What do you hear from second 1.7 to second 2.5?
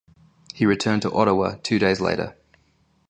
days later.